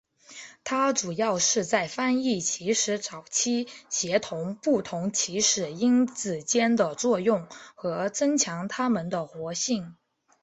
[0.63, 9.95] 它主要是在翻译起始早期协同不同起始因子间的作用和增强它们的活性。